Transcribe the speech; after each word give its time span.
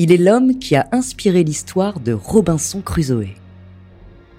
Il 0.00 0.12
est 0.12 0.16
l'homme 0.16 0.60
qui 0.60 0.76
a 0.76 0.86
inspiré 0.92 1.42
l'histoire 1.42 1.98
de 1.98 2.12
Robinson 2.12 2.82
Crusoe. 2.82 3.34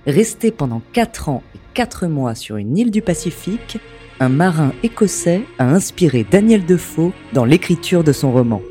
Resté 0.07 0.52
pendant 0.52 0.81
4 0.93 1.27
ans 1.27 1.43
et 1.53 1.59
4 1.73 2.07
mois 2.07 2.33
sur 2.33 2.55
une 2.55 2.77
île 2.77 2.91
du 2.91 3.02
Pacifique, 3.02 3.77
un 4.21 4.30
marin 4.30 4.71
écossais 4.83 5.41
a 5.57 5.65
inspiré 5.65 6.25
Daniel 6.31 6.65
Defoe 6.65 7.11
dans 7.33 7.43
l'écriture 7.43 8.05
de 8.05 8.13
son 8.13 8.31
roman. 8.31 8.61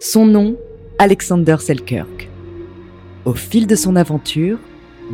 Son 0.00 0.26
nom, 0.26 0.56
Alexander 0.98 1.58
Selkirk. 1.60 2.28
Au 3.24 3.34
fil 3.34 3.68
de 3.68 3.76
son 3.76 3.94
aventure, 3.94 4.58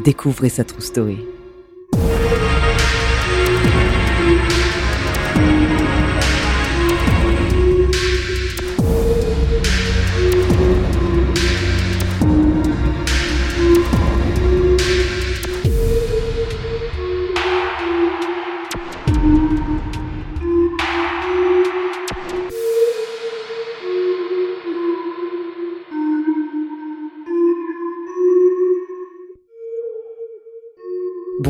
découvrez 0.03 0.49
sa 0.49 0.65
true 0.65 0.81
story. 0.81 1.19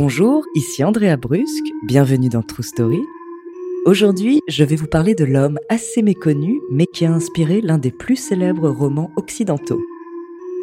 Bonjour, 0.09 0.45
ici 0.55 0.85
Andrea 0.85 1.17
Brusque, 1.17 1.67
bienvenue 1.83 2.29
dans 2.29 2.43
True 2.43 2.62
Story. 2.62 3.03
Aujourd'hui, 3.87 4.41
je 4.47 4.63
vais 4.63 4.77
vous 4.77 4.87
parler 4.87 5.17
de 5.17 5.25
l'homme 5.25 5.59
assez 5.69 6.01
méconnu, 6.01 6.61
mais 6.71 6.86
qui 6.86 7.05
a 7.05 7.13
inspiré 7.13 7.61
l'un 7.61 7.77
des 7.77 7.91
plus 7.91 8.14
célèbres 8.14 8.70
romans 8.70 9.11
occidentaux. 9.17 9.83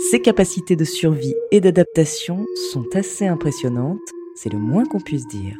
Ses 0.09 0.21
capacités 0.21 0.77
de 0.77 0.85
survie 0.85 1.35
et 1.51 1.59
d'adaptation 1.59 2.45
sont 2.71 2.85
assez 2.93 3.27
impressionnantes, 3.27 3.99
c'est 4.33 4.53
le 4.53 4.59
moins 4.59 4.85
qu'on 4.85 5.01
puisse 5.01 5.27
dire. 5.27 5.57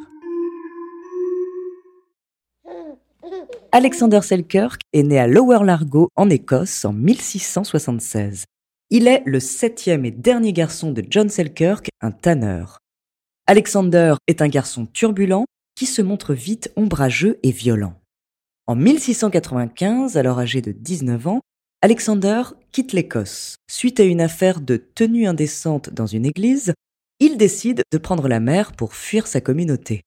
Alexander 3.70 4.22
Selkirk 4.22 4.80
est 4.94 5.02
né 5.02 5.18
à 5.18 5.26
Lower 5.26 5.62
Largo, 5.62 6.08
en 6.16 6.30
Écosse, 6.30 6.86
en 6.86 6.94
1676. 6.94 8.46
Il 8.88 9.08
est 9.08 9.22
le 9.26 9.40
septième 9.40 10.06
et 10.06 10.10
dernier 10.10 10.54
garçon 10.54 10.90
de 10.90 11.04
John 11.06 11.28
Selkirk, 11.28 11.90
un 12.00 12.12
tanneur. 12.12 12.78
Alexander 13.46 14.14
est 14.26 14.40
un 14.40 14.48
garçon 14.48 14.86
turbulent 14.86 15.44
qui 15.74 15.84
se 15.84 16.00
montre 16.00 16.32
vite 16.32 16.72
ombrageux 16.76 17.38
et 17.42 17.50
violent. 17.50 17.94
En 18.66 18.74
1695, 18.74 20.16
alors 20.16 20.38
âgé 20.38 20.62
de 20.62 20.72
19 20.72 21.26
ans, 21.26 21.40
Alexander 21.82 22.42
quitte 22.72 22.94
l'Écosse. 22.94 23.56
Suite 23.70 24.00
à 24.00 24.04
une 24.04 24.22
affaire 24.22 24.62
de 24.62 24.78
tenue 24.78 25.26
indécente 25.26 25.90
dans 25.90 26.06
une 26.06 26.24
église, 26.24 26.72
il 27.20 27.36
décide 27.36 27.82
de 27.92 27.98
prendre 27.98 28.28
la 28.28 28.40
mer 28.40 28.72
pour 28.72 28.94
fuir 28.94 29.26
sa 29.26 29.42
communauté. 29.42 30.00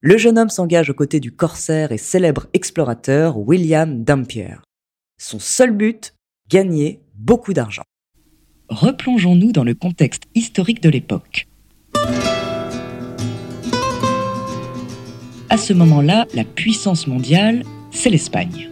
Le 0.00 0.18
jeune 0.18 0.36
homme 0.36 0.50
s'engage 0.50 0.90
aux 0.90 0.94
côtés 0.94 1.20
du 1.20 1.30
corsaire 1.30 1.92
et 1.92 1.98
célèbre 1.98 2.48
explorateur 2.52 3.38
William 3.38 4.02
Dampier. 4.02 4.56
Son 5.18 5.38
seul 5.38 5.70
but, 5.70 6.14
gagner 6.48 7.00
beaucoup 7.14 7.52
d'argent. 7.52 7.84
Replongeons-nous 8.70 9.52
dans 9.52 9.64
le 9.64 9.74
contexte 9.74 10.24
historique 10.34 10.82
de 10.82 10.90
l'époque. 10.90 11.46
À 15.56 15.58
ce 15.58 15.72
moment-là, 15.72 16.26
la 16.34 16.44
puissance 16.44 17.06
mondiale, 17.06 17.62
c'est 17.90 18.10
l'Espagne. 18.10 18.68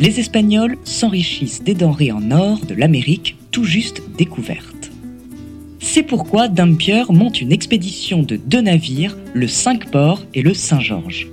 Les 0.00 0.20
Espagnols 0.20 0.78
s'enrichissent 0.82 1.62
des 1.62 1.74
denrées 1.74 2.12
en 2.12 2.30
or 2.30 2.64
de 2.64 2.72
l'Amérique 2.72 3.36
tout 3.50 3.64
juste 3.64 4.00
découvertes. 4.16 4.90
C'est 5.80 6.02
pourquoi 6.02 6.48
Dampier 6.48 7.02
monte 7.10 7.42
une 7.42 7.52
expédition 7.52 8.22
de 8.22 8.36
deux 8.36 8.62
navires, 8.62 9.18
le 9.34 9.48
Cinq-Ports 9.48 10.24
et 10.32 10.40
le 10.40 10.54
Saint-Georges. 10.54 11.28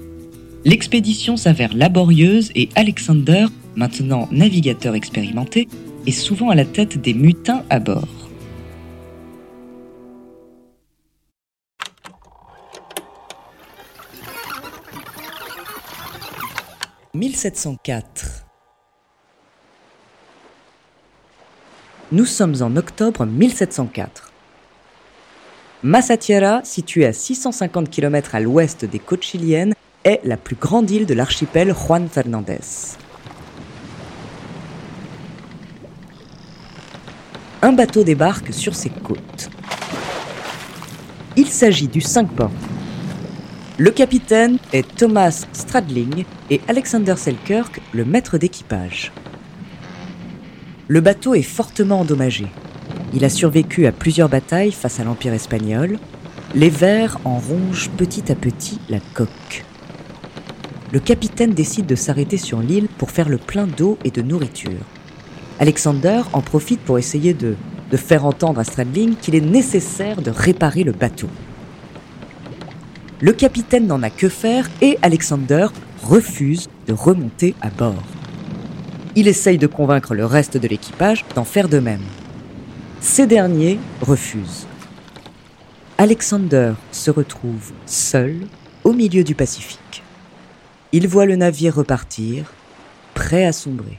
L'expédition 0.66 1.38
s'avère 1.38 1.74
laborieuse 1.74 2.52
et 2.54 2.68
Alexander, 2.76 3.46
maintenant 3.78 4.28
navigateur 4.30 4.94
expérimenté, 4.94 5.70
est 6.06 6.12
souvent 6.12 6.50
à 6.50 6.56
la 6.56 6.66
tête 6.66 7.02
des 7.02 7.14
mutins 7.14 7.64
à 7.70 7.80
bord. 7.80 8.25
1704. 17.16 18.46
Nous 22.12 22.26
sommes 22.26 22.56
en 22.62 22.76
octobre 22.76 23.26
1704. 23.26 24.34
Massatiera, 25.84 26.62
située 26.66 27.06
à 27.06 27.14
650 27.14 27.90
km 27.90 28.36
à 28.36 28.42
l'ouest 28.42 28.84
des 28.84 29.00
côtes 29.00 29.24
chiliennes, 29.24 29.74
est 30.04 30.20
la 30.26 30.36
plus 30.36 30.58
grande 30.58 30.92
île 30.92 31.06
de 31.06 31.14
l'archipel 31.14 31.74
Juan 31.74 32.10
Fernandez. 32.10 32.60
Un 37.62 37.72
bateau 37.72 38.04
débarque 38.04 38.54
sur 38.54 38.76
ses 38.76 38.90
côtes. 38.90 39.50
Il 41.38 41.48
s'agit 41.48 41.88
du 41.88 42.02
5 42.02 42.30
ports. 42.30 42.52
Le 43.78 43.92
capitaine 43.92 44.58
est 44.72 44.88
Thomas 44.96 45.46
Stradling 45.52 46.24
et 46.50 46.62
Alexander 46.70 47.16
Selkirk, 47.18 47.82
le 47.92 48.06
maître 48.06 48.38
d'équipage. 48.38 49.12
Le 50.88 51.02
bateau 51.02 51.34
est 51.34 51.42
fortement 51.42 52.00
endommagé. 52.00 52.48
Il 53.14 53.26
a 53.26 53.30
survécu 53.30 53.86
à 53.86 53.92
plusieurs 53.92 54.30
batailles 54.30 54.72
face 54.72 55.02
à 55.02 55.04
l'Empire 55.04 55.34
espagnol. 55.34 56.00
Les 56.54 56.70
vers 56.70 57.20
en 57.26 57.38
rongent 57.38 57.90
petit 57.98 58.32
à 58.32 58.36
petit 58.36 58.80
la 58.88 59.00
coque. 59.14 59.66
Le 60.94 61.02
capitaine 61.02 61.52
décide 61.52 61.86
de 61.86 61.96
s'arrêter 61.96 62.38
sur 62.38 62.62
l'île 62.62 62.88
pour 62.98 63.12
faire 63.12 63.28
le 63.28 63.38
plein 63.38 63.68
d'eau 63.68 63.98
et 64.06 64.12
de 64.12 64.22
nourriture. 64.22 64.86
Alexander 65.60 66.22
en 66.32 66.40
profite 66.40 66.80
pour 66.80 66.98
essayer 66.98 67.34
de, 67.34 67.56
de 67.92 67.98
faire 67.98 68.24
entendre 68.24 68.62
à 68.62 68.64
Stradling 68.64 69.18
qu'il 69.18 69.36
est 69.36 69.42
nécessaire 69.42 70.22
de 70.22 70.32
réparer 70.32 70.86
le 70.86 70.94
bateau. 70.94 71.28
Le 73.26 73.34
capitaine 73.34 73.88
n'en 73.88 74.04
a 74.04 74.12
que 74.12 74.30
faire 74.30 74.70
et 74.84 75.00
Alexander 75.02 75.66
refuse 76.04 76.70
de 76.86 76.94
remonter 76.94 77.56
à 77.60 77.72
bord. 77.72 78.04
Il 79.16 79.28
essaye 79.28 79.58
de 79.58 79.66
convaincre 79.66 80.14
le 80.14 80.28
reste 80.28 80.58
de 80.58 80.68
l'équipage 80.68 81.26
d'en 81.34 81.44
faire 81.44 81.68
de 81.68 81.80
même. 81.80 82.04
Ces 83.02 83.26
derniers 83.26 83.80
refusent. 84.00 84.68
Alexander 85.98 86.74
se 86.92 87.10
retrouve 87.10 87.72
seul 87.88 88.42
au 88.84 88.94
milieu 88.94 89.24
du 89.24 89.34
Pacifique. 89.34 90.04
Il 90.92 91.08
voit 91.08 91.26
le 91.26 91.36
navire 91.36 91.74
repartir, 91.74 92.54
prêt 93.16 93.46
à 93.46 93.54
sombrer. 93.54 93.98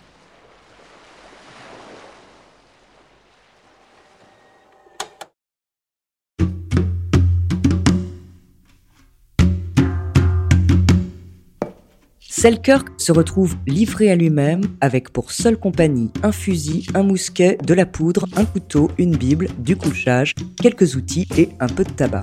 Selkirk 12.39 12.89
se 12.99 13.13
retrouve 13.13 13.57
livré 13.67 14.11
à 14.11 14.15
lui-même 14.15 14.61
avec 14.83 15.11
pour 15.11 15.33
seule 15.33 15.57
compagnie 15.57 16.11
un 16.23 16.33
fusil, 16.33 16.87
un 16.93 17.03
mousquet, 17.03 17.57
de 17.65 17.73
la 17.73 17.87
poudre, 17.87 18.27
un 18.37 18.45
couteau, 18.45 18.91
une 18.99 19.17
bible, 19.17 19.49
du 19.57 19.75
couchage, 19.75 20.35
quelques 20.61 20.97
outils 20.97 21.27
et 21.39 21.49
un 21.61 21.67
peu 21.67 21.83
de 21.83 21.91
tabac. 21.91 22.21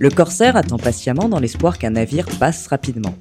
Le 0.00 0.08
corsaire 0.08 0.56
attend 0.56 0.78
patiemment 0.78 1.28
dans 1.28 1.40
l'espoir 1.40 1.76
qu'un 1.76 1.90
navire 1.90 2.24
passe 2.40 2.68
rapidement. 2.68 3.14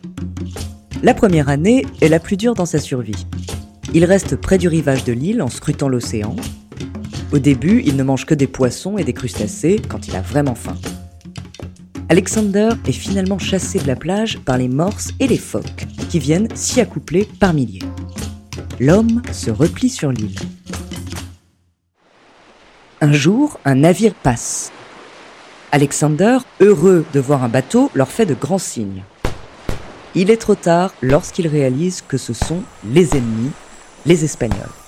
La 1.04 1.14
première 1.14 1.50
année 1.50 1.86
est 2.00 2.08
la 2.08 2.22
plus 2.22 2.38
dure 2.38 2.54
dans 2.54 2.66
sa 2.66 2.80
survie. 2.80 3.28
Il 3.94 4.06
reste 4.06 4.38
près 4.38 4.58
du 4.58 4.70
rivage 4.70 5.04
de 5.04 5.12
l'île 5.12 5.42
en 5.42 5.50
scrutant 5.50 5.90
l'océan. 5.90 6.38
Au 7.34 7.40
début, 7.40 7.84
il 7.86 7.98
ne 7.98 8.04
mange 8.04 8.26
que 8.26 8.34
des 8.34 8.48
poissons 8.48 8.98
et 8.98 9.04
des 9.04 9.14
crustacés 9.14 9.82
quand 9.90 10.08
il 10.08 10.16
a 10.16 10.22
vraiment 10.22 10.56
faim. 10.56 10.78
Alexander 12.08 12.70
est 12.86 12.92
finalement 12.92 13.40
chassé 13.40 13.80
de 13.80 13.88
la 13.88 13.96
plage 13.96 14.38
par 14.38 14.60
les 14.60 14.68
morses 14.68 15.10
et 15.20 15.28
les 15.28 15.40
phoques, 15.40 15.88
qui 16.10 16.20
viennent 16.20 16.56
s'y 16.56 16.80
accoupler 16.80 17.28
par 17.40 17.54
milliers. 17.54 17.82
L'homme 18.80 19.24
se 19.32 19.50
replie 19.50 19.90
sur 19.90 20.12
l'île. 20.12 20.38
Un 23.02 23.12
jour, 23.12 23.60
un 23.66 23.76
navire 23.76 24.14
passe. 24.14 24.72
Alexander, 25.72 26.38
heureux 26.60 27.06
de 27.12 27.20
voir 27.20 27.44
un 27.44 27.50
bateau, 27.50 27.90
leur 27.96 28.10
fait 28.10 28.28
de 28.28 28.36
grands 28.36 28.60
signes. 28.60 29.04
Il 30.14 30.30
est 30.30 30.38
trop 30.38 30.56
tard 30.56 30.94
lorsqu'il 31.02 31.48
réalise 31.48 32.04
que 32.08 32.18
ce 32.18 32.34
sont 32.34 32.62
les 32.88 33.18
ennemis, 33.18 33.52
les 34.06 34.24
Espagnols. 34.24 34.85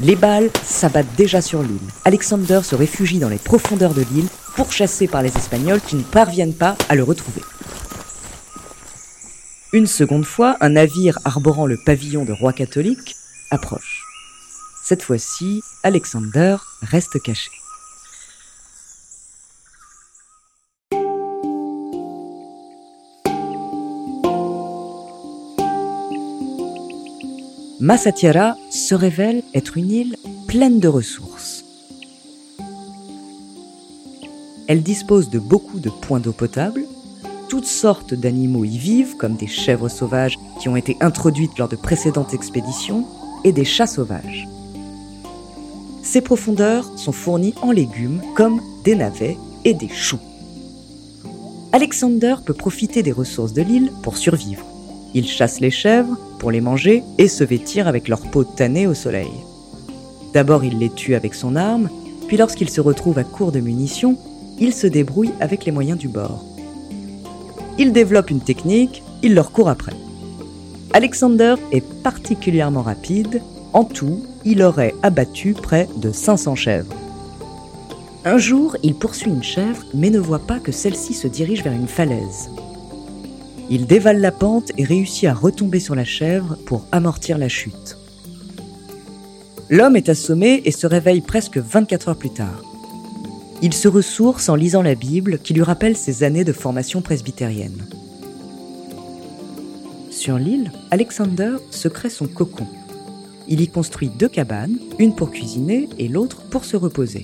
Les 0.00 0.16
balles 0.16 0.50
s'abattent 0.64 1.14
déjà 1.16 1.42
sur 1.42 1.62
l'île. 1.62 1.78
Alexander 2.04 2.60
se 2.64 2.74
réfugie 2.74 3.18
dans 3.18 3.28
les 3.28 3.38
profondeurs 3.38 3.94
de 3.94 4.02
l'île, 4.12 4.28
pourchassé 4.56 5.06
par 5.06 5.22
les 5.22 5.36
Espagnols 5.36 5.80
qui 5.80 5.96
ne 5.96 6.02
parviennent 6.02 6.54
pas 6.54 6.76
à 6.88 6.94
le 6.94 7.02
retrouver. 7.02 7.42
Une 9.72 9.86
seconde 9.86 10.24
fois, 10.24 10.56
un 10.60 10.70
navire 10.70 11.18
arborant 11.24 11.66
le 11.66 11.78
pavillon 11.84 12.24
de 12.24 12.32
roi 12.32 12.52
catholique 12.52 13.14
approche. 13.50 14.04
Cette 14.82 15.02
fois-ci, 15.02 15.62
Alexander 15.84 16.56
reste 16.82 17.20
caché. 17.22 17.59
Massatiara 27.80 28.58
se 28.68 28.94
révèle 28.94 29.42
être 29.54 29.78
une 29.78 29.90
île 29.90 30.16
pleine 30.46 30.80
de 30.80 30.88
ressources. 30.88 31.64
Elle 34.68 34.82
dispose 34.82 35.30
de 35.30 35.38
beaucoup 35.38 35.80
de 35.80 35.88
points 35.88 36.20
d'eau 36.20 36.32
potable, 36.32 36.84
toutes 37.48 37.64
sortes 37.64 38.12
d'animaux 38.12 38.66
y 38.66 38.76
vivent, 38.76 39.16
comme 39.16 39.34
des 39.34 39.46
chèvres 39.46 39.88
sauvages 39.88 40.38
qui 40.60 40.68
ont 40.68 40.76
été 40.76 40.98
introduites 41.00 41.56
lors 41.58 41.70
de 41.70 41.76
précédentes 41.76 42.34
expéditions, 42.34 43.06
et 43.44 43.52
des 43.52 43.64
chats 43.64 43.86
sauvages. 43.86 44.46
Ces 46.02 46.20
profondeurs 46.20 46.98
sont 46.98 47.12
fournies 47.12 47.54
en 47.62 47.72
légumes 47.72 48.20
comme 48.36 48.60
des 48.84 48.94
navets 48.94 49.38
et 49.64 49.72
des 49.72 49.88
choux. 49.88 50.20
Alexander 51.72 52.34
peut 52.44 52.52
profiter 52.52 53.02
des 53.02 53.12
ressources 53.12 53.54
de 53.54 53.62
l'île 53.62 53.90
pour 54.02 54.18
survivre. 54.18 54.66
Il 55.14 55.26
chasse 55.26 55.60
les 55.60 55.70
chèvres 55.70 56.18
pour 56.40 56.50
les 56.50 56.60
manger 56.60 57.04
et 57.18 57.28
se 57.28 57.44
vêtir 57.44 57.86
avec 57.86 58.08
leur 58.08 58.22
peau 58.22 58.42
tannée 58.42 58.88
au 58.88 58.94
soleil. 58.94 59.30
D'abord, 60.32 60.64
il 60.64 60.78
les 60.78 60.90
tue 60.90 61.14
avec 61.14 61.34
son 61.34 61.54
arme, 61.54 61.88
puis 62.26 62.36
lorsqu'il 62.36 62.70
se 62.70 62.80
retrouve 62.80 63.18
à 63.18 63.24
court 63.24 63.52
de 63.52 63.60
munitions, 63.60 64.16
il 64.58 64.72
se 64.72 64.86
débrouille 64.86 65.32
avec 65.38 65.64
les 65.64 65.72
moyens 65.72 65.98
du 65.98 66.08
bord. 66.08 66.42
Il 67.78 67.92
développe 67.92 68.30
une 68.30 68.40
technique, 68.40 69.02
il 69.22 69.34
leur 69.34 69.52
court 69.52 69.68
après. 69.68 69.92
Alexander 70.92 71.54
est 71.72 71.86
particulièrement 72.02 72.82
rapide, 72.82 73.42
en 73.72 73.84
tout, 73.84 74.24
il 74.44 74.62
aurait 74.62 74.94
abattu 75.02 75.52
près 75.52 75.88
de 75.96 76.10
500 76.10 76.54
chèvres. 76.56 76.94
Un 78.24 78.38
jour, 78.38 78.76
il 78.82 78.94
poursuit 78.94 79.30
une 79.30 79.42
chèvre, 79.42 79.84
mais 79.94 80.10
ne 80.10 80.18
voit 80.18 80.40
pas 80.40 80.58
que 80.58 80.72
celle-ci 80.72 81.14
se 81.14 81.28
dirige 81.28 81.62
vers 81.62 81.72
une 81.72 81.88
falaise. 81.88 82.50
Il 83.72 83.86
dévale 83.86 84.20
la 84.20 84.32
pente 84.32 84.72
et 84.76 84.84
réussit 84.84 85.28
à 85.28 85.32
retomber 85.32 85.78
sur 85.78 85.94
la 85.94 86.04
chèvre 86.04 86.56
pour 86.66 86.86
amortir 86.90 87.38
la 87.38 87.48
chute. 87.48 87.96
L'homme 89.68 89.94
est 89.94 90.08
assommé 90.08 90.60
et 90.64 90.72
se 90.72 90.88
réveille 90.88 91.20
presque 91.20 91.58
24 91.58 92.08
heures 92.08 92.18
plus 92.18 92.34
tard. 92.34 92.64
Il 93.62 93.72
se 93.72 93.86
ressource 93.86 94.48
en 94.48 94.56
lisant 94.56 94.82
la 94.82 94.96
Bible 94.96 95.38
qui 95.38 95.54
lui 95.54 95.62
rappelle 95.62 95.96
ses 95.96 96.24
années 96.24 96.42
de 96.42 96.52
formation 96.52 97.00
presbytérienne. 97.00 97.86
Sur 100.10 100.36
l'île, 100.36 100.72
Alexander 100.90 101.52
se 101.70 101.86
crée 101.86 102.10
son 102.10 102.26
cocon. 102.26 102.66
Il 103.46 103.60
y 103.60 103.68
construit 103.68 104.08
deux 104.08 104.28
cabanes, 104.28 104.78
une 104.98 105.14
pour 105.14 105.30
cuisiner 105.30 105.88
et 105.98 106.08
l'autre 106.08 106.42
pour 106.50 106.64
se 106.64 106.76
reposer. 106.76 107.22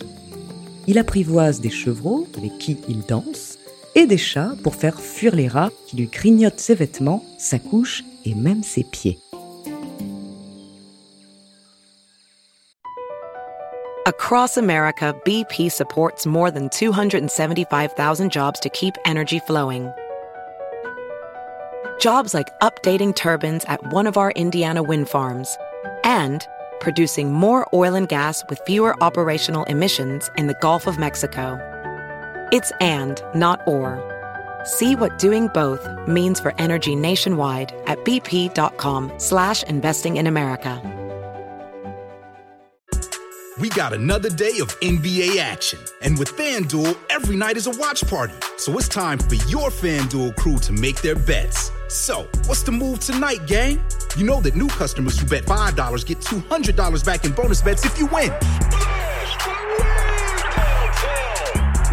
Il 0.87 0.99
apprivoise 0.99 1.61
des 1.61 1.71
chevreaux 1.71 2.29
avec 2.39 2.57
qui 2.59 2.77
il 2.89 3.01
danse 3.01 3.56
et 3.97 4.07
des 4.07 4.19
chats 4.19 4.53
pour 4.63 4.77
faire 4.77 5.01
fuir 5.01 5.35
les 5.35 5.49
rats 5.49 5.71
qui 5.87 5.97
lui 5.97 6.07
grignotent 6.07 6.61
ses 6.61 6.75
vêtements, 6.75 7.25
sa 7.39 7.59
couche 7.59 8.05
et 8.25 8.35
même 8.35 8.63
ses 8.63 8.85
pieds. 8.85 9.19
Across 14.07 14.57
America, 14.57 15.15
BP 15.25 15.71
supports 15.71 16.27
more 16.27 16.53
than 16.53 16.69
275,000 16.69 18.31
jobs 18.31 18.61
to 18.61 18.69
keep 18.69 18.95
energy 19.05 19.41
flowing. 19.41 19.91
Jobs 21.99 22.33
like 22.33 22.49
updating 22.61 23.15
turbines 23.15 23.65
at 23.65 23.81
one 23.93 24.07
of 24.07 24.17
our 24.17 24.31
Indiana 24.37 24.83
wind 24.83 25.09
farms 25.09 25.57
and 26.05 26.47
producing 26.79 27.33
more 27.33 27.67
oil 27.73 27.95
and 27.95 28.09
gas 28.09 28.45
with 28.49 28.61
fewer 28.67 28.95
operational 29.03 29.65
emissions 29.65 30.31
in 30.37 30.47
the 30.47 30.57
Gulf 30.61 30.87
of 30.87 30.99
Mexico. 30.99 31.59
It's 32.53 32.71
and, 32.81 33.21
not 33.35 33.61
or. 33.67 33.99
See 34.65 34.95
what 34.95 35.19
doing 35.19 35.49
both 35.49 35.85
means 36.07 36.39
for 36.39 36.55
energy 36.59 36.95
nationwide 36.95 37.75
at 37.87 37.99
bp.com 38.05 39.13
slash 39.19 39.63
investing 39.65 40.17
in 40.17 40.29
America. 40.29 40.81
We 43.59 43.71
got 43.71 43.95
another 43.95 44.29
day 44.29 44.59
of 44.61 44.69
NBA 44.81 45.39
action. 45.39 45.79
And 46.03 46.19
with 46.19 46.29
FanDuel, 46.37 46.97
every 47.09 47.37
night 47.37 47.57
is 47.57 47.67
a 47.67 47.71
watch 47.71 48.07
party. 48.07 48.35
So 48.59 48.77
it's 48.79 48.89
time 48.89 49.19
for 49.19 49.37
your 49.49 49.71
FanDuel 49.71 50.37
crew 50.37 50.59
to 50.59 50.73
make 50.73 51.01
their 51.01 51.17
bets. 51.17 51.73
So, 51.89 52.29
what's 52.47 52.63
the 52.63 52.73
move 52.73 53.01
tonight, 53.01 53.47
gang? 53.47 53.83
You 54.17 54.27
know 54.27 54.41
that 54.41 54.57
new 54.57 54.69
customers 54.69 55.19
who 55.19 55.27
bet 55.27 55.45
$5 55.45 56.07
get 56.07 56.19
$200 56.19 57.05
back 57.05 57.25
in 57.25 57.33
bonus 57.33 57.63
bets 57.63 57.85
if 57.85 57.99
you 57.99 58.07
win. 58.07 58.31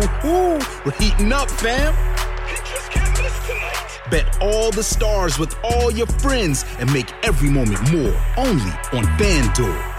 Woohoo! 0.04 0.86
We're 0.86 0.92
heating 0.94 1.32
up, 1.32 1.50
fam! 1.50 1.94
Bet 4.10 4.38
all 4.42 4.70
the 4.72 4.84
stars 4.84 5.40
with 5.40 5.56
all 5.64 5.92
your 5.92 6.08
friends 6.08 6.66
and 6.80 6.92
make 6.92 7.12
every 7.24 7.50
moment 7.50 7.80
more 7.92 8.14
only 8.38 8.72
on 8.92 9.06
FanDuel. 9.18 9.90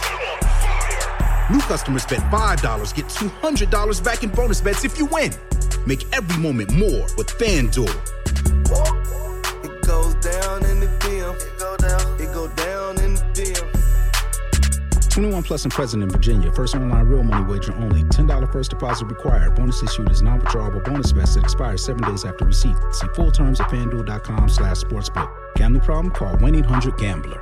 New 1.51 1.61
customers 1.61 2.05
bet 2.07 2.21
$5 2.31 2.95
get 2.95 3.07
$200 3.07 4.05
back 4.05 4.23
in 4.23 4.31
bonus 4.31 4.61
bets 4.61 4.85
if 4.85 4.99
you 4.99 5.07
win. 5.07 5.33
Make 5.87 6.05
every 6.15 6.41
moment 6.41 6.73
more 6.75 7.07
with 7.17 7.29
FanDuel. 7.39 8.24
21 15.15 15.45
plus 15.45 15.65
and 15.65 15.73
present 15.73 16.03
in 16.03 16.09
Virginia. 16.09 16.51
First 16.51 16.75
online 16.75 17.07
real 17.07 17.23
money 17.23 17.45
wager 17.45 17.73
only. 17.77 18.03
$10 18.03 18.53
first 18.53 18.71
deposit 18.71 19.07
required. 19.07 19.55
Bonus 19.55 19.81
issued 19.81 20.11
is 20.11 20.23
non-withdrawable 20.23 20.83
bonus 20.83 21.13
vest 21.13 21.35
that 21.35 21.45
expires 21.45 21.85
seven 21.85 22.03
days 22.03 22.25
after 22.25 22.45
receipt. 22.45 22.77
See 22.91 23.07
full 23.15 23.31
terms 23.31 23.61
at 23.61 23.69
fanduel.com 23.71 24.49
slash 24.49 24.79
sportsbook. 24.79 25.31
Gambling 25.55 25.83
problem? 25.83 26.13
Call 26.13 26.37
1-800-GAMBLER. 26.39 27.41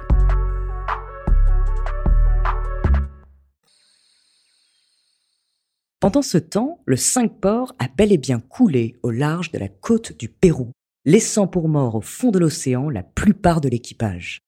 Pendant 6.00 6.22
ce 6.22 6.36
temps, 6.36 6.80
le 6.84 6.96
Cinq-Ports 6.96 7.74
a 7.78 7.86
bel 7.88 8.12
et 8.12 8.18
bien 8.18 8.40
coulé 8.40 8.96
au 9.02 9.10
large 9.10 9.50
de 9.50 9.58
la 9.58 9.68
côte 9.68 10.18
du 10.18 10.28
Pérou, 10.28 10.72
laissant 11.06 11.46
pour 11.46 11.68
mort 11.68 11.94
au 11.94 12.02
fond 12.02 12.30
de 12.32 12.38
l'océan 12.38 12.90
la 12.90 13.02
plupart 13.02 13.62
de 13.62 13.70
l'équipage. 13.70 14.40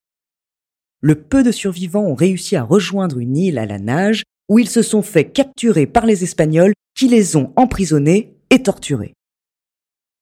Le 1.07 1.13
peu 1.13 1.43
de 1.43 1.51
survivants 1.51 2.07
ont 2.07 2.15
réussi 2.15 2.55
à 2.55 2.63
rejoindre 2.63 3.19
une 3.19 3.37
île 3.37 3.59
à 3.59 3.67
la 3.67 3.77
nage 3.77 4.23
où 4.49 4.57
ils 4.57 4.67
se 4.67 4.81
sont 4.81 5.03
fait 5.03 5.25
capturer 5.25 5.85
par 5.85 6.07
les 6.07 6.23
Espagnols 6.23 6.73
qui 6.95 7.07
les 7.07 7.35
ont 7.35 7.53
emprisonnés 7.57 8.33
et 8.49 8.63
torturés. 8.63 9.13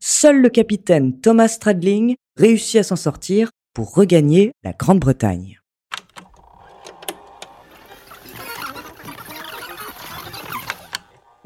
Seul 0.02 0.42
le 0.42 0.50
capitaine 0.50 1.18
Thomas 1.22 1.48
Stradling 1.48 2.16
réussit 2.36 2.82
à 2.82 2.84
s'en 2.84 2.98
sortir 2.98 3.50
pour 3.74 3.94
regagner 3.94 4.52
la 4.66 4.74
Grande-Bretagne. 4.74 5.62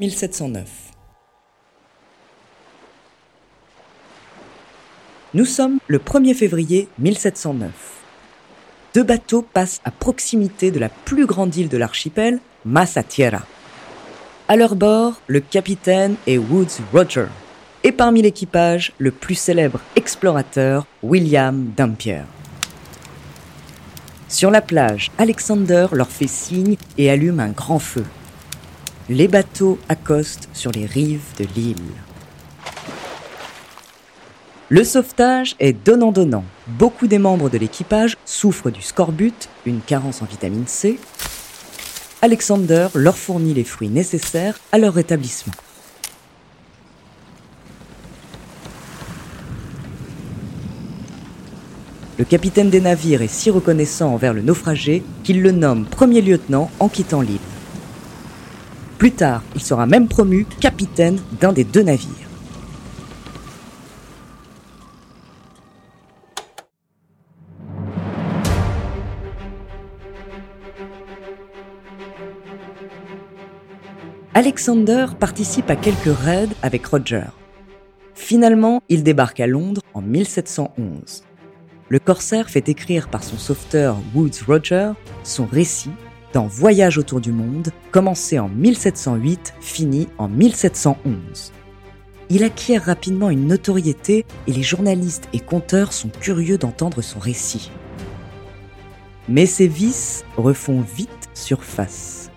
1709. 0.00 0.90
Nous 5.32 5.44
sommes 5.44 5.78
le 5.86 6.00
1er 6.00 6.34
février 6.34 6.88
1709. 6.98 7.98
Deux 8.98 9.04
bateaux 9.04 9.42
passent 9.42 9.80
à 9.84 9.92
proximité 9.92 10.72
de 10.72 10.80
la 10.80 10.88
plus 10.88 11.24
grande 11.24 11.54
île 11.54 11.68
de 11.68 11.76
l'archipel, 11.76 12.40
Massa 12.64 13.04
Tierra. 13.04 13.42
À 14.48 14.56
leur 14.56 14.74
bord, 14.74 15.20
le 15.28 15.38
capitaine 15.38 16.16
est 16.26 16.36
Woods 16.36 16.82
Roger, 16.92 17.26
et 17.84 17.92
parmi 17.92 18.22
l'équipage, 18.22 18.92
le 18.98 19.12
plus 19.12 19.36
célèbre 19.36 19.78
explorateur, 19.94 20.84
William 21.04 21.70
Dampier. 21.76 22.22
Sur 24.26 24.50
la 24.50 24.62
plage, 24.62 25.12
Alexander 25.16 25.86
leur 25.92 26.08
fait 26.08 26.26
signe 26.26 26.74
et 26.96 27.08
allume 27.08 27.38
un 27.38 27.50
grand 27.50 27.78
feu. 27.78 28.04
Les 29.08 29.28
bateaux 29.28 29.78
accostent 29.88 30.48
sur 30.52 30.72
les 30.72 30.86
rives 30.86 31.22
de 31.38 31.46
l'île. 31.54 31.76
Le 34.70 34.84
sauvetage 34.84 35.56
est 35.60 35.72
donnant-donnant. 35.72 36.44
Beaucoup 36.66 37.06
des 37.06 37.16
membres 37.16 37.48
de 37.48 37.56
l'équipage 37.56 38.18
souffrent 38.26 38.70
du 38.70 38.82
scorbut, 38.82 39.48
une 39.64 39.80
carence 39.80 40.20
en 40.20 40.26
vitamine 40.26 40.66
C. 40.66 41.00
Alexander 42.20 42.88
leur 42.94 43.16
fournit 43.16 43.54
les 43.54 43.64
fruits 43.64 43.88
nécessaires 43.88 44.58
à 44.70 44.76
leur 44.76 44.92
rétablissement. 44.92 45.54
Le 52.18 52.26
capitaine 52.26 52.68
des 52.68 52.82
navires 52.82 53.22
est 53.22 53.28
si 53.28 53.48
reconnaissant 53.48 54.12
envers 54.12 54.34
le 54.34 54.42
naufragé 54.42 55.02
qu'il 55.24 55.40
le 55.40 55.52
nomme 55.52 55.86
premier 55.86 56.20
lieutenant 56.20 56.70
en 56.78 56.90
quittant 56.90 57.22
l'île. 57.22 57.38
Plus 58.98 59.12
tard, 59.12 59.42
il 59.54 59.62
sera 59.62 59.86
même 59.86 60.08
promu 60.08 60.44
capitaine 60.60 61.18
d'un 61.40 61.54
des 61.54 61.64
deux 61.64 61.84
navires. 61.84 62.27
Alexander 74.38 75.06
participe 75.18 75.68
à 75.68 75.74
quelques 75.74 76.16
raids 76.16 76.48
avec 76.62 76.86
Roger. 76.86 77.24
Finalement, 78.14 78.82
il 78.88 79.02
débarque 79.02 79.40
à 79.40 79.48
Londres 79.48 79.82
en 79.94 80.00
1711 80.00 81.24
le 81.88 81.98
corsaire 81.98 82.50
fait 82.50 82.68
écrire 82.68 83.08
par 83.08 83.24
son 83.24 83.38
sauveteur 83.38 83.96
Woods 84.14 84.44
Roger 84.46 84.92
son 85.24 85.46
récit 85.46 85.90
dans 86.34 86.46
Voyage 86.46 86.98
autour 86.98 87.20
du 87.20 87.32
monde, 87.32 87.70
commencé 87.90 88.38
en 88.38 88.48
1708, 88.48 89.54
fini 89.60 90.08
en 90.18 90.28
1711. 90.28 91.52
Il 92.28 92.44
acquiert 92.44 92.84
rapidement 92.84 93.30
une 93.30 93.46
notoriété 93.46 94.26
et 94.46 94.52
les 94.52 94.62
journalistes 94.62 95.28
et 95.32 95.40
conteurs 95.40 95.94
sont 95.94 96.10
curieux 96.10 96.58
d'entendre 96.58 97.00
son 97.00 97.18
récit. 97.18 97.70
Mais 99.30 99.46
ses 99.46 99.68
vices 99.68 100.24
refont 100.36 100.82
vite 100.82 101.30
surface. 101.32 102.27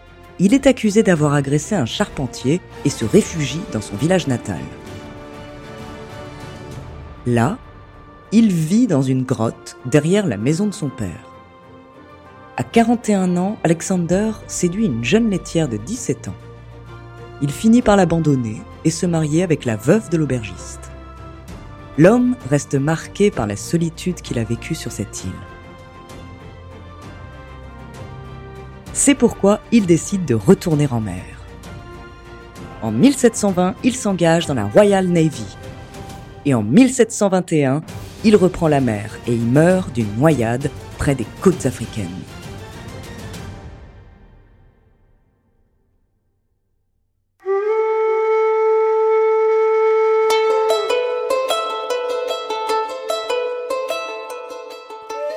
Il 0.43 0.55
est 0.55 0.65
accusé 0.65 1.03
d'avoir 1.03 1.36
agressé 1.36 1.75
un 1.75 1.86
charpentier 1.86 2.62
et 2.83 2.89
se 2.89 3.05
réfugie 3.05 3.62
dans 3.74 3.79
son 3.79 3.95
village 3.95 4.25
natal. 4.25 4.57
Là, 7.27 7.60
il 8.31 8.51
vit 8.51 8.88
dans 8.88 9.03
une 9.03 9.21
grotte 9.21 9.77
derrière 9.86 10.25
la 10.25 10.38
maison 10.38 10.65
de 10.65 10.74
son 10.74 10.89
père. 10.89 11.29
À 12.57 12.63
41 12.63 13.38
ans, 13.38 13.60
Alexander 13.63 14.31
séduit 14.48 14.88
une 14.88 15.03
jeune 15.03 15.29
laitière 15.29 15.69
de 15.69 15.77
17 15.77 16.29
ans. 16.29 16.36
Il 17.43 17.51
finit 17.51 17.83
par 17.83 17.95
l'abandonner 17.95 18.63
et 18.83 18.89
se 18.89 19.05
marier 19.05 19.43
avec 19.43 19.63
la 19.63 19.75
veuve 19.75 20.10
de 20.10 20.17
l'aubergiste. 20.17 20.89
L'homme 22.00 22.36
reste 22.50 22.74
marqué 22.74 23.29
par 23.29 23.45
la 23.45 23.55
solitude 23.55 24.21
qu'il 24.21 24.39
a 24.39 24.43
vécue 24.43 24.74
sur 24.74 24.91
cette 24.91 25.24
île. 25.24 25.50
C'est 29.03 29.15
pourquoi 29.15 29.62
il 29.72 29.88
décide 29.88 30.25
de 30.25 30.36
retourner 30.36 30.88
en 30.91 31.01
mer. 31.01 31.24
En 32.84 32.91
1720, 32.91 33.74
il 33.84 33.96
s'engage 33.96 34.46
dans 34.46 34.53
la 34.53 34.65
Royal 34.65 35.08
Navy. 35.08 35.58
Et 36.46 36.53
en 36.53 36.62
1721, 36.62 37.81
il 38.24 38.36
reprend 38.36 38.67
la 38.67 38.79
mer 38.79 39.17
et 39.25 39.34
il 39.34 39.41
meurt 39.41 39.91
d'une 39.91 40.15
noyade 40.20 40.70
près 41.00 41.15
des 41.15 41.25
côtes 41.41 41.65
africaines. 41.65 42.05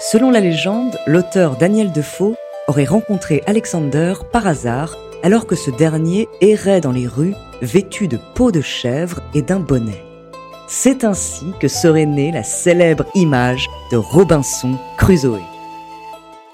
Selon 0.01 0.31
la 0.31 0.41
légende, 0.41 0.99
l'auteur 1.07 1.57
Daniel 1.57 1.91
Defoe 1.91 2.37
aurait 2.69 2.85
rencontré 2.85 3.43
Alexander 3.47 4.15
par 4.33 4.47
hasard 4.47 4.97
alors 5.23 5.47
que 5.47 5.57
ce 5.57 5.71
dernier 5.71 6.29
errait 6.41 6.81
dans 6.81 6.93
les 6.93 7.07
rues 7.07 7.35
vêtu 7.63 8.09
de 8.09 8.19
peau 8.35 8.53
de 8.53 8.61
chèvre 8.61 9.21
et 9.35 9.43
d'un 9.43 9.61
bonnet. 9.61 10.05
C'est 10.69 11.05
ainsi 11.05 11.47
que 11.61 11.69
serait 11.69 12.07
née 12.07 12.33
la 12.33 12.43
célèbre 12.43 13.07
image 13.15 13.69
de 13.91 13.97
Robinson 13.97 14.79
Crusoe. 14.99 15.41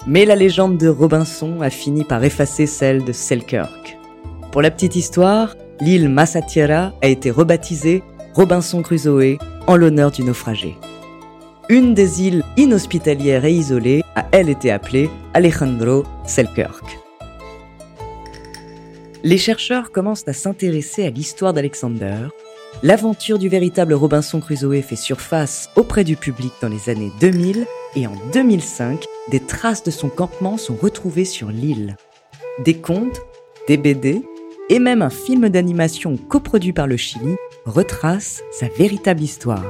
Mais 0.07 0.25
la 0.25 0.35
légende 0.35 0.77
de 0.77 0.87
Robinson 0.87 1.61
a 1.61 1.69
fini 1.69 2.03
par 2.03 2.23
effacer 2.23 2.65
celle 2.65 3.03
de 3.03 3.13
Selkirk. 3.13 3.97
Pour 4.51 4.61
la 4.61 4.71
petite 4.71 4.95
histoire, 4.95 5.55
l'île 5.79 6.09
Massatiera 6.09 6.93
a 7.01 7.07
été 7.07 7.31
rebaptisée 7.31 8.03
Robinson 8.33 8.81
Crusoe 8.81 9.37
en 9.67 9.75
l'honneur 9.75 10.11
du 10.11 10.23
naufragé. 10.23 10.77
Une 11.69 11.93
des 11.93 12.23
îles 12.23 12.43
inhospitalières 12.57 13.45
et 13.45 13.53
isolées 13.53 14.03
a 14.15 14.25
elle 14.31 14.49
été 14.49 14.71
appelée 14.71 15.09
Alejandro 15.33 16.03
Selkirk. 16.25 16.99
Les 19.23 19.37
chercheurs 19.37 19.91
commencent 19.91 20.27
à 20.27 20.33
s'intéresser 20.33 21.05
à 21.05 21.09
l'histoire 21.09 21.53
d'Alexander 21.53 22.27
L'aventure 22.83 23.37
du 23.37 23.47
véritable 23.47 23.93
Robinson 23.93 24.39
Crusoe 24.39 24.81
fait 24.81 24.95
surface 24.95 25.69
auprès 25.75 26.03
du 26.03 26.15
public 26.15 26.51
dans 26.61 26.69
les 26.69 26.89
années 26.89 27.11
2000 27.19 27.65
et 27.95 28.07
en 28.07 28.15
2005, 28.33 29.05
des 29.29 29.39
traces 29.39 29.83
de 29.83 29.91
son 29.91 30.09
campement 30.09 30.57
sont 30.57 30.75
retrouvées 30.75 31.25
sur 31.25 31.49
l'île. 31.49 31.95
Des 32.65 32.75
contes, 32.75 33.21
des 33.67 33.77
BD 33.77 34.23
et 34.69 34.79
même 34.79 35.01
un 35.01 35.09
film 35.09 35.49
d'animation 35.49 36.17
coproduit 36.17 36.73
par 36.73 36.87
le 36.87 36.97
Chili 36.97 37.35
retracent 37.65 38.41
sa 38.51 38.67
véritable 38.67 39.21
histoire. 39.21 39.65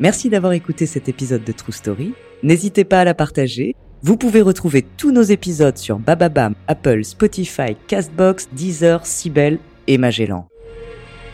Merci 0.00 0.30
d'avoir 0.30 0.54
écouté 0.54 0.86
cet 0.86 1.10
épisode 1.10 1.44
de 1.44 1.52
True 1.52 1.72
Story. 1.72 2.14
N'hésitez 2.42 2.84
pas 2.84 3.00
à 3.00 3.04
la 3.04 3.12
partager. 3.12 3.74
Vous 4.02 4.16
pouvez 4.16 4.40
retrouver 4.40 4.80
tous 4.96 5.12
nos 5.12 5.20
épisodes 5.20 5.76
sur 5.76 5.98
Bababam, 5.98 6.54
Apple, 6.68 7.04
Spotify, 7.04 7.76
Castbox, 7.86 8.48
Deezer, 8.54 9.04
Sibel 9.04 9.58
et 9.88 9.98
Magellan. 9.98 10.48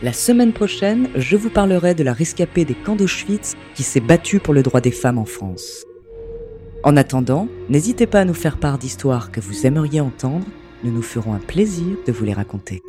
La 0.03 0.11
semaine 0.11 0.51
prochaine, 0.51 1.07
je 1.15 1.37
vous 1.37 1.49
parlerai 1.49 1.95
de 1.95 2.03
la 2.03 2.11
rescapée 2.11 2.65
des 2.65 2.73
camps 2.73 2.97
d'Auschwitz 2.97 3.55
qui 3.73 3.83
s'est 3.83 4.01
battue 4.01 4.39
pour 4.39 4.53
le 4.53 4.63
droit 4.63 4.81
des 4.81 4.91
femmes 4.91 5.17
en 5.17 5.25
France. 5.25 5.85
En 6.83 6.97
attendant, 6.97 7.47
n'hésitez 7.69 8.05
pas 8.05 8.19
à 8.19 8.25
nous 8.25 8.33
faire 8.33 8.57
part 8.57 8.79
d'histoires 8.79 9.31
que 9.31 9.39
vous 9.39 9.65
aimeriez 9.65 10.01
entendre. 10.01 10.45
Nous 10.83 10.91
nous 10.91 11.01
ferons 11.01 11.33
un 11.33 11.39
plaisir 11.39 11.95
de 12.05 12.11
vous 12.11 12.25
les 12.25 12.33
raconter. 12.33 12.81